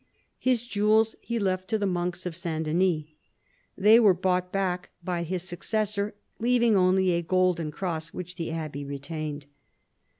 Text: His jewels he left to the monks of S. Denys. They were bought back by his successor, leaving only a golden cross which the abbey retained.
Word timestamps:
His 0.39 0.63
jewels 0.63 1.15
he 1.21 1.37
left 1.37 1.67
to 1.67 1.77
the 1.77 1.85
monks 1.85 2.25
of 2.25 2.33
S. 2.33 2.41
Denys. 2.63 3.03
They 3.77 3.99
were 3.99 4.15
bought 4.15 4.51
back 4.51 4.89
by 5.03 5.21
his 5.21 5.43
successor, 5.43 6.15
leaving 6.39 6.75
only 6.75 7.11
a 7.11 7.21
golden 7.21 7.69
cross 7.69 8.11
which 8.11 8.35
the 8.35 8.49
abbey 8.49 8.83
retained. 8.83 9.45